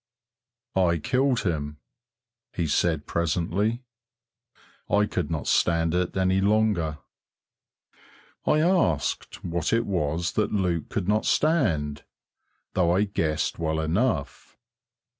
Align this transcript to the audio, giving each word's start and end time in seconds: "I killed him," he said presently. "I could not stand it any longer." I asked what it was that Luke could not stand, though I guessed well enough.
"I 0.75 0.97
killed 0.97 1.41
him," 1.41 1.77
he 2.55 2.65
said 2.65 3.05
presently. 3.05 3.83
"I 4.89 5.05
could 5.05 5.29
not 5.29 5.45
stand 5.45 5.93
it 5.93 6.17
any 6.17 6.41
longer." 6.41 6.97
I 8.47 8.61
asked 8.61 9.43
what 9.45 9.71
it 9.71 9.85
was 9.85 10.31
that 10.31 10.51
Luke 10.51 10.89
could 10.89 11.07
not 11.07 11.27
stand, 11.27 12.03
though 12.73 12.91
I 12.95 13.03
guessed 13.03 13.59
well 13.59 13.79
enough. 13.79 14.57